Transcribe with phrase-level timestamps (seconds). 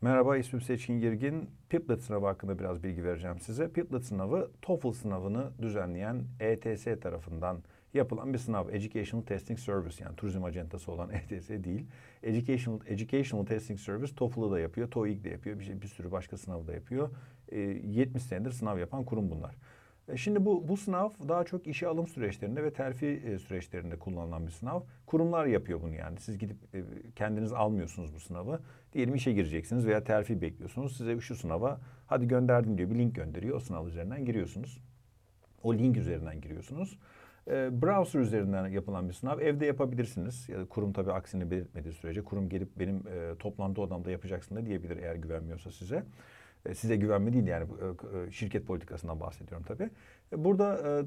[0.00, 1.50] Merhaba, ismim Seçkin Girgin.
[1.68, 3.68] Piplet sınavı hakkında biraz bilgi vereceğim size.
[3.68, 7.62] Piplet sınavı, TOEFL sınavını düzenleyen ETS tarafından
[7.94, 8.68] yapılan bir sınav.
[8.68, 11.86] Educational Testing Service yani turizm acentası olan ETS değil.
[12.22, 16.66] Educational, Educational Testing Service TOEFL'ı da yapıyor, TOEIC de yapıyor, bir, bir sürü başka sınavı
[16.66, 17.10] da yapıyor.
[17.48, 19.54] E, 70 senedir sınav yapan kurum bunlar.
[20.08, 24.46] E, Şimdi bu, bu sınav daha çok işe alım süreçlerinde ve terfi e, süreçlerinde kullanılan
[24.46, 24.80] bir sınav.
[25.06, 26.20] Kurumlar yapıyor bunu yani.
[26.20, 26.82] Siz gidip e,
[27.16, 28.60] kendiniz almıyorsunuz bu sınavı.
[28.92, 30.96] Diyelim işe gireceksiniz veya terfi bekliyorsunuz.
[30.96, 33.56] Size şu sınava hadi gönderdim diyor bir link gönderiyor.
[33.56, 34.80] O sınav üzerinden giriyorsunuz.
[35.62, 36.98] O link üzerinden giriyorsunuz.
[37.48, 39.38] E, browser üzerinden yapılan bir sınav.
[39.38, 40.48] Evde yapabilirsiniz.
[40.48, 44.66] Ya da kurum tabii aksini belirtmediği sürece kurum gelip benim e, toplantı odamda yapacaksın da
[44.66, 46.02] diyebilir eğer güvenmiyorsa size.
[46.68, 47.66] E, size güvenme değil yani
[48.28, 49.90] e, şirket politikasından bahsediyorum tabii.
[50.32, 51.04] E, Burada e,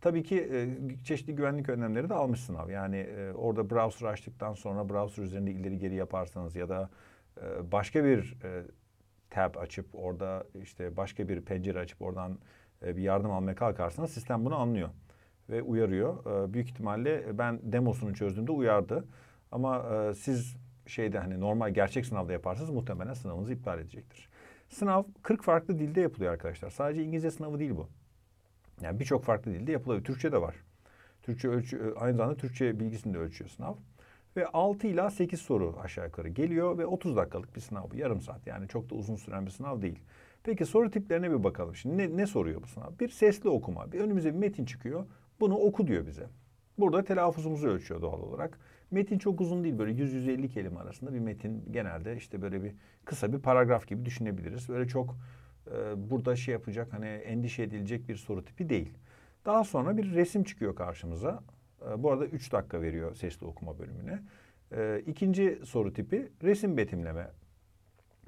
[0.00, 0.68] tabii ki e,
[1.04, 2.68] çeşitli güvenlik önlemleri de almış sınav.
[2.68, 6.90] Yani e, orada browser açtıktan sonra browser üzerinde ileri geri yaparsanız ya da
[7.42, 8.62] e, başka bir e,
[9.30, 12.38] tab açıp orada işte başka bir pencere açıp oradan
[12.86, 14.88] e, bir yardım almaya kalkarsanız sistem bunu anlıyor
[15.50, 16.44] ve uyarıyor.
[16.48, 19.04] E, büyük ihtimalle ben demosunu çözdüğümde uyardı.
[19.52, 24.28] Ama e, siz şeyde hani normal gerçek sınavda yaparsanız muhtemelen sınavınızı iptal edecektir.
[24.68, 26.70] Sınav 40 farklı dilde yapılıyor arkadaşlar.
[26.70, 27.88] Sadece İngilizce sınavı değil bu.
[28.80, 30.04] Yani birçok farklı dilde yapılıyor.
[30.04, 30.54] Türkçe de var.
[31.22, 33.74] Türkçe ölçü, aynı zamanda Türkçe bilgisini de ölçüyor sınav.
[34.36, 37.96] Ve 6 ila 8 soru aşağı yukarı geliyor ve 30 dakikalık bir sınav bu.
[37.96, 39.98] Yarım saat yani çok da uzun süren bir sınav değil.
[40.42, 41.76] Peki soru tiplerine bir bakalım.
[41.76, 42.90] Şimdi ne, ne soruyor bu sınav?
[43.00, 43.92] Bir sesli okuma.
[43.92, 45.06] Bir önümüze bir metin çıkıyor.
[45.40, 46.26] Bunu oku diyor bize.
[46.78, 48.58] Burada telaffuzumuzu ölçüyor doğal olarak.
[48.90, 52.74] Metin çok uzun değil böyle 100-150 kelime arasında bir metin genelde işte böyle bir
[53.04, 54.68] kısa bir paragraf gibi düşünebiliriz.
[54.68, 55.16] Böyle çok
[55.66, 58.94] e, burada şey yapacak hani endişe edilecek bir soru tipi değil.
[59.44, 61.42] Daha sonra bir resim çıkıyor karşımıza.
[61.90, 64.22] E, bu arada 3 dakika veriyor sesli okuma bölümüne.
[64.72, 67.30] E, ikinci soru tipi resim betimleme.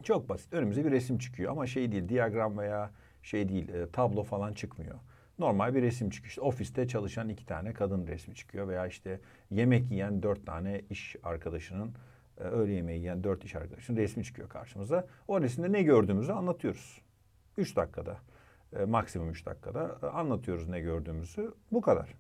[0.03, 0.53] Çok basit.
[0.53, 2.91] Önümüze bir resim çıkıyor ama şey değil, diyagram veya
[3.23, 4.99] şey değil, e, tablo falan çıkmıyor.
[5.39, 6.29] Normal bir resim çıkıyor.
[6.29, 11.17] İşte ofiste çalışan iki tane kadın resmi çıkıyor veya işte yemek yiyen dört tane iş
[11.23, 11.93] arkadaşının
[12.39, 15.07] e, öğle yemeği yiyen dört iş arkadaşının resmi çıkıyor karşımıza.
[15.29, 17.01] O resimde ne gördüğümüzü anlatıyoruz.
[17.57, 18.17] Üç dakikada,
[18.77, 21.55] e, maksimum üç dakikada e, anlatıyoruz ne gördüğümüzü.
[21.73, 22.15] Bu kadar.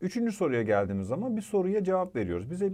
[0.00, 2.50] Üçüncü soruya geldiğimiz zaman bir soruya cevap veriyoruz.
[2.50, 2.72] Bize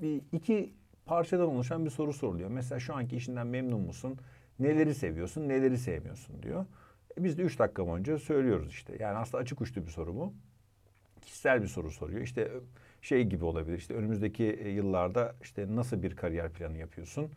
[0.00, 0.72] bir iki
[1.06, 2.50] parçadan oluşan bir soru soruluyor.
[2.50, 4.18] Mesela şu anki işinden memnun musun?
[4.58, 6.66] Neleri seviyorsun, neleri sevmiyorsun diyor.
[7.18, 8.96] E biz de üç dakika boyunca söylüyoruz işte.
[9.00, 10.34] Yani aslında açık uçlu bir soru bu.
[11.22, 12.20] Kişisel bir soru soruyor.
[12.20, 12.50] İşte
[13.02, 13.78] şey gibi olabilir.
[13.78, 17.30] İşte önümüzdeki e, yıllarda işte nasıl bir kariyer planı yapıyorsun?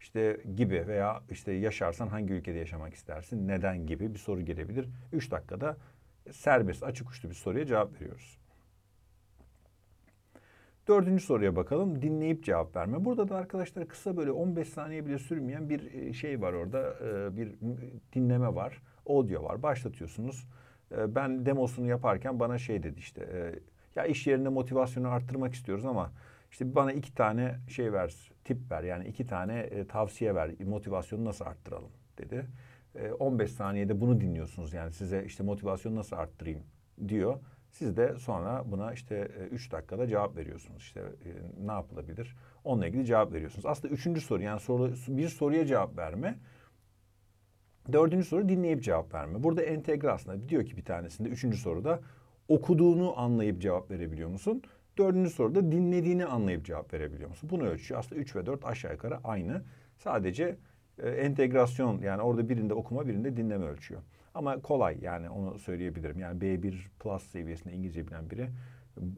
[0.00, 3.48] İşte gibi veya işte yaşarsan hangi ülkede yaşamak istersin?
[3.48, 4.88] Neden gibi bir soru gelebilir.
[5.12, 5.76] Üç dakikada
[6.30, 8.38] serbest, açık uçlu bir soruya cevap veriyoruz.
[10.88, 12.02] Dördüncü soruya bakalım.
[12.02, 13.04] Dinleyip cevap verme.
[13.04, 16.94] Burada da arkadaşlar kısa böyle 15 saniye bile sürmeyen bir e, şey var orada.
[17.04, 17.54] E, bir
[18.12, 18.82] dinleme var.
[19.06, 19.62] Audio var.
[19.62, 20.48] Başlatıyorsunuz.
[20.96, 23.52] E, ben demosunu yaparken bana şey dedi işte.
[23.96, 26.12] Ya iş yerinde motivasyonu arttırmak istiyoruz ama
[26.50, 28.14] işte bana iki tane şey ver,
[28.44, 28.82] tip ver.
[28.82, 30.50] Yani iki tane tavsiye ver.
[30.64, 32.46] Motivasyonu nasıl arttıralım dedi.
[33.18, 34.72] 15 saniyede bunu dinliyorsunuz.
[34.72, 36.62] Yani size işte motivasyonu nasıl arttırayım
[37.08, 37.38] diyor.
[37.72, 40.82] Siz de sonra buna işte 3 dakikada cevap veriyorsunuz.
[40.82, 41.30] İşte e,
[41.66, 42.36] ne yapılabilir?
[42.64, 43.66] Onunla ilgili cevap veriyorsunuz.
[43.66, 46.38] Aslında üçüncü soru yani soru, bir soruya cevap verme.
[47.92, 49.42] Dördüncü soru dinleyip cevap verme.
[49.42, 52.00] Burada entegre aslında diyor ki bir tanesinde üçüncü soruda
[52.48, 54.62] okuduğunu anlayıp cevap verebiliyor musun?
[54.98, 57.50] Dördüncü soruda dinlediğini anlayıp cevap verebiliyor musun?
[57.52, 58.00] Bunu ölçüyor.
[58.00, 59.62] Aslında üç ve dört aşağı yukarı aynı.
[59.98, 60.56] Sadece
[60.98, 64.02] e, entegrasyon yani orada birinde okuma birinde dinleme ölçüyor.
[64.34, 66.18] Ama kolay yani onu söyleyebilirim.
[66.18, 68.48] Yani B1 plus seviyesinde İngilizce bilen biri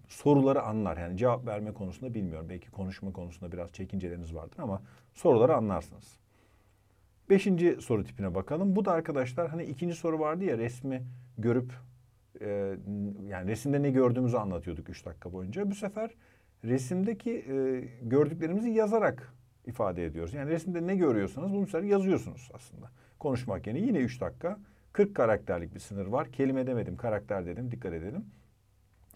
[0.08, 0.96] soruları anlar.
[0.96, 2.46] Yani cevap verme konusunda bilmiyorum.
[2.48, 4.82] Belki konuşma konusunda biraz çekinceleriniz vardır ama
[5.14, 6.18] soruları anlarsınız.
[7.30, 8.76] Beşinci soru tipine bakalım.
[8.76, 11.02] Bu da arkadaşlar hani ikinci soru vardı ya resmi
[11.38, 11.72] görüp
[12.40, 12.76] e,
[13.28, 15.70] yani resimde ne gördüğümüzü anlatıyorduk üç dakika boyunca.
[15.70, 16.10] Bu sefer
[16.64, 19.34] resimdeki e, gördüklerimizi yazarak
[19.66, 20.34] ifade ediyoruz.
[20.34, 22.90] Yani resimde ne görüyorsanız bunu sefer yazıyorsunuz aslında.
[23.18, 24.58] Konuşmak yerine yine üç dakika
[24.94, 26.32] 40 karakterlik bir sınır var.
[26.32, 27.70] Kelime demedim, karakter dedim.
[27.70, 28.24] Dikkat edelim.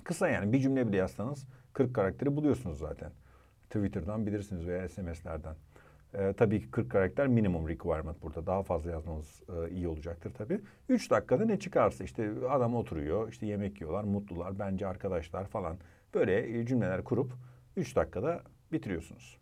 [0.04, 3.12] Kısa yani bir cümle bile yazsanız 40 karakteri buluyorsunuz zaten.
[3.70, 5.54] Twitter'dan bilirsiniz veya SMS'lerden.
[6.14, 8.46] Ee, tabii ki 40 karakter minimum requirement burada.
[8.46, 10.60] Daha fazla yazmanız e, iyi olacaktır tabii.
[10.88, 15.76] 3 dakikada ne çıkarsa işte adam oturuyor, işte yemek yiyorlar, mutlular, bence arkadaşlar falan.
[16.14, 17.32] Böyle e, cümleler kurup
[17.76, 18.42] 3 dakikada
[18.72, 19.38] bitiriyorsunuz.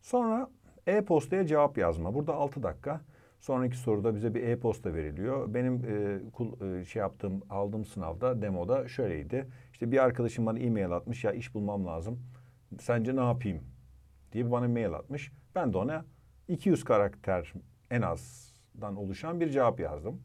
[0.00, 0.50] Sonra
[0.86, 2.14] e-postaya cevap yazma.
[2.14, 3.00] Burada 6 dakika.
[3.44, 5.54] Sonraki soruda bize bir e-posta veriliyor.
[5.54, 9.48] Benim e, kul, e, şey yaptığım, aldığım sınavda, demoda şöyleydi.
[9.72, 11.24] İşte bir arkadaşım bana e-mail atmış.
[11.24, 12.20] Ya iş bulmam lazım.
[12.80, 13.62] Sence ne yapayım?
[14.32, 15.32] diye bana mail atmış.
[15.54, 16.04] Ben de ona
[16.48, 17.52] 200 karakter
[17.90, 20.22] en azdan oluşan bir cevap yazdım.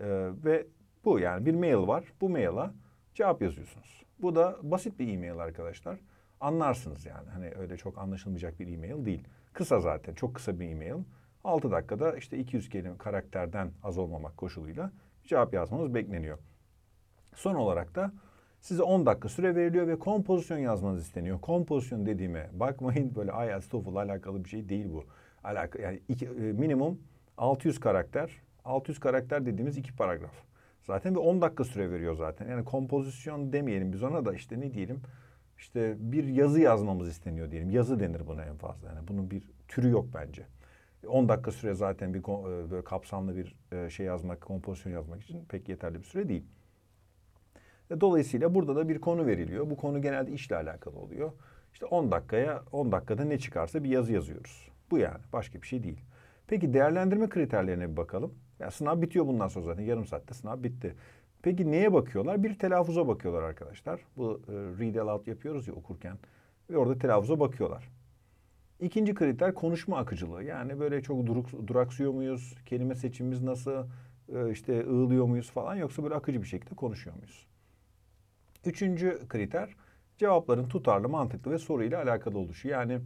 [0.00, 0.66] Ee, ve
[1.04, 2.04] bu yani bir mail var.
[2.20, 2.74] Bu maila
[3.14, 4.02] cevap yazıyorsunuz.
[4.18, 6.00] Bu da basit bir e-mail arkadaşlar.
[6.40, 7.28] Anlarsınız yani.
[7.30, 9.28] Hani öyle çok anlaşılmayacak bir e-mail değil.
[9.52, 10.14] Kısa zaten.
[10.14, 11.02] Çok kısa bir e-mail.
[11.46, 14.90] 6 dakikada işte 200 kelime karakterden az olmamak koşuluyla
[15.24, 16.38] cevap yazmanız bekleniyor.
[17.34, 18.12] Son olarak da
[18.60, 21.40] size 10 dakika süre veriliyor ve kompozisyon yazmanız isteniyor.
[21.40, 25.04] Kompozisyon dediğime bakmayın böyle IELTS TOEFL alakalı bir şey değil bu.
[25.44, 27.00] Alaka, yani iki, e, minimum
[27.38, 28.30] 600 karakter.
[28.64, 30.34] 600 karakter dediğimiz iki paragraf.
[30.82, 32.48] Zaten bir 10 dakika süre veriyor zaten.
[32.48, 35.00] Yani kompozisyon demeyelim biz ona da işte ne diyelim?
[35.58, 37.70] İşte bir yazı yazmamız isteniyor diyelim.
[37.70, 38.88] Yazı denir buna en fazla.
[38.88, 40.42] Yani bunun bir türü yok bence.
[41.08, 45.44] 10 dakika süre zaten bir e, böyle kapsamlı bir e, şey yazmak, kompozisyon yazmak için
[45.44, 46.44] pek yeterli bir süre değil.
[48.00, 49.70] Dolayısıyla burada da bir konu veriliyor.
[49.70, 51.32] Bu konu genelde işle alakalı oluyor.
[51.72, 54.68] İşte 10 dakikaya 10 dakikada ne çıkarsa bir yazı yazıyoruz.
[54.90, 56.00] Bu yani başka bir şey değil.
[56.46, 58.34] Peki değerlendirme kriterlerine bir bakalım.
[58.58, 60.94] Ya sınav bitiyor bundan sonra zaten yarım saatte sınav bitti.
[61.42, 62.42] Peki neye bakıyorlar?
[62.42, 64.00] Bir telaffuza bakıyorlar arkadaşlar.
[64.16, 66.18] Bu e, read aloud yapıyoruz ya okurken.
[66.70, 67.88] Ve orada telaffuza bakıyorlar.
[68.80, 70.44] İkinci kriter konuşma akıcılığı.
[70.44, 72.54] Yani böyle çok duruk, duraksıyor muyuz?
[72.66, 73.86] Kelime seçimimiz nasıl?
[74.34, 77.46] E, işte ığılıyor muyuz falan yoksa böyle akıcı bir şekilde konuşuyor muyuz?
[78.64, 79.76] Üçüncü kriter
[80.18, 82.68] cevapların tutarlı, mantıklı ve soruyla alakalı oluşu.
[82.68, 83.00] Yani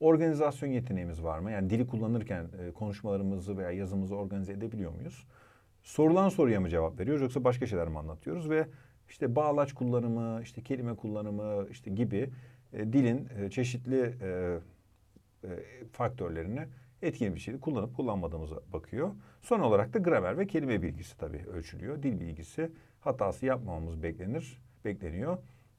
[0.00, 1.50] organizasyon yeteneğimiz var mı?
[1.50, 5.26] Yani dili kullanırken e, konuşmalarımızı veya yazımızı organize edebiliyor muyuz?
[5.82, 8.50] Sorulan soruya mı cevap veriyoruz yoksa başka şeyler mi anlatıyoruz?
[8.50, 8.66] Ve
[9.08, 12.30] işte bağlaç kullanımı, işte kelime kullanımı işte gibi
[12.72, 14.58] e, dilin e, çeşitli e,
[15.44, 15.48] e,
[15.92, 16.66] faktörlerini
[17.02, 19.10] etkin bir şekilde kullanıp kullanmadığımıza bakıyor.
[19.42, 22.02] Son olarak da gramer ve kelime bilgisi tabii ölçülüyor.
[22.02, 22.70] Dil bilgisi
[23.00, 25.38] hatası yapmamamız beklenir, bekleniyor.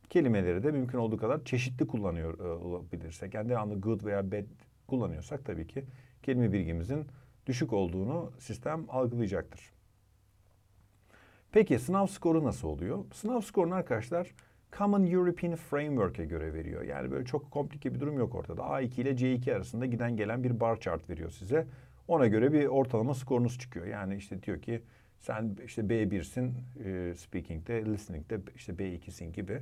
[0.09, 3.33] Kelimeleri de mümkün olduğu kadar çeşitli kullanıyor e, olabilirsek.
[3.33, 4.45] Yani devamlı good veya bad
[4.87, 5.85] kullanıyorsak tabii ki
[6.23, 7.07] kelime bilgimizin
[7.45, 9.71] düşük olduğunu sistem algılayacaktır.
[11.51, 13.05] Peki sınav skoru nasıl oluyor?
[13.13, 14.27] Sınav skorunu arkadaşlar
[14.77, 16.81] Common European Framework'e göre veriyor.
[16.81, 18.61] Yani böyle çok komplike bir durum yok ortada.
[18.61, 21.67] A2 ile C2 arasında giden gelen bir bar chart veriyor size.
[22.07, 23.85] Ona göre bir ortalama skorunuz çıkıyor.
[23.85, 24.81] Yani işte diyor ki
[25.19, 26.53] sen işte B1'sin
[26.85, 29.61] e, speaking'de, listening'de işte B2'sin gibi.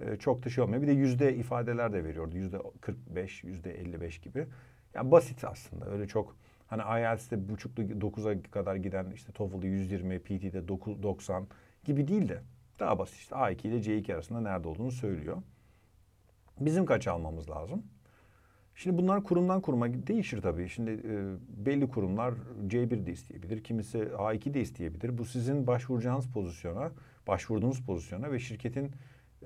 [0.00, 0.82] E, çok da şey olmuyor.
[0.82, 2.36] Bir de yüzde ifadeler de veriyordu.
[2.36, 4.46] Yüzde 45, yüzde 55 gibi.
[4.94, 5.90] Yani basit aslında.
[5.90, 11.46] Öyle çok hani IELTS'te buçuklu 9'a kadar giden işte TOEFL'da 120, PT'de 9, 90
[11.84, 12.42] gibi değil de
[12.80, 15.42] daha basit işte A2 ile C2 arasında nerede olduğunu söylüyor.
[16.60, 17.82] Bizim kaç almamız lazım?
[18.74, 20.68] Şimdi bunlar kurumdan kuruma değişir tabii.
[20.68, 21.36] Şimdi e,
[21.66, 22.34] belli kurumlar
[22.66, 25.18] C1 de isteyebilir, kimisi A2 de isteyebilir.
[25.18, 26.90] Bu sizin başvuracağınız pozisyona,
[27.26, 28.90] başvurduğunuz pozisyona ve şirketin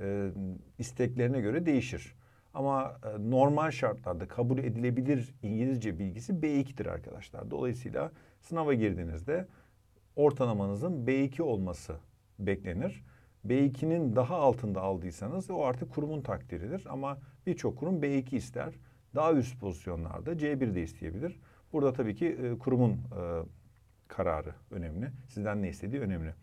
[0.00, 0.30] e,
[0.78, 2.14] isteklerine göre değişir.
[2.54, 7.50] Ama e, normal şartlarda kabul edilebilir İngilizce bilgisi B2'dir arkadaşlar.
[7.50, 9.46] Dolayısıyla sınava girdiğinizde
[10.16, 11.96] ortalamanızın B2 olması
[12.38, 13.04] beklenir.
[13.48, 16.86] B2'nin daha altında aldıysanız o artık kurumun takdiridir.
[16.90, 18.74] Ama birçok kurum B2 ister.
[19.14, 21.40] Daha üst pozisyonlarda C1 de isteyebilir.
[21.72, 22.96] Burada tabii ki e, kurumun e,
[24.08, 25.10] kararı önemli.
[25.28, 26.34] Sizden ne istediği önemli.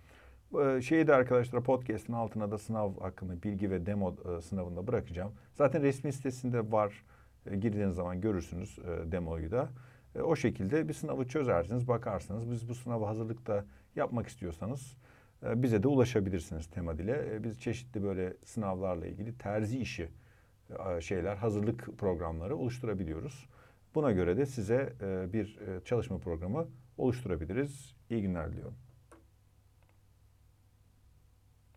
[0.61, 5.31] E, şeyi de arkadaşlar podcast'in altına da sınav hakkında bilgi ve demo e, sınavında bırakacağım.
[5.53, 7.03] Zaten resmi sitesinde var.
[7.45, 9.69] E, girdiğiniz zaman görürsünüz e, demoyu da.
[10.15, 12.51] E, o şekilde bir sınavı çözersiniz, bakarsınız.
[12.51, 13.65] Biz bu sınavı hazırlıkta
[13.95, 14.97] yapmak istiyorsanız
[15.43, 17.35] bize de ulaşabilirsiniz tema dile.
[17.35, 20.09] E, biz çeşitli böyle sınavlarla ilgili terzi işi
[20.97, 23.49] e, şeyler, hazırlık programları oluşturabiliyoruz.
[23.95, 24.93] Buna göre de size
[25.33, 26.67] bir çalışma programı
[26.97, 27.95] oluşturabiliriz.
[28.09, 28.75] İyi günler diliyorum.